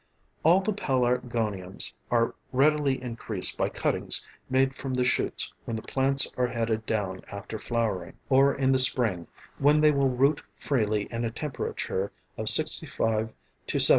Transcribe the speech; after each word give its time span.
All 0.41 0.61
the 0.61 0.73
pelargoniums 0.73 1.93
are 2.09 2.33
readily 2.51 2.99
increased 3.03 3.55
by 3.55 3.69
cuttings 3.69 4.25
made 4.49 4.73
from 4.73 4.95
the 4.95 5.03
shoots 5.03 5.53
when 5.65 5.75
the 5.75 5.83
plants 5.83 6.25
are 6.37 6.47
headed 6.47 6.87
down 6.87 7.21
after 7.31 7.59
flowering, 7.59 8.13
or 8.27 8.51
in 8.51 8.71
the 8.71 8.79
spring, 8.79 9.27
when 9.59 9.79
they 9.81 9.91
will 9.91 10.09
root 10.09 10.41
freely 10.57 11.03
in 11.11 11.23
a 11.23 11.29
temperature 11.29 12.11
of 12.35 12.47
65┬░ 12.47 13.31
to 13.67 13.77
70┬░. 13.77 13.89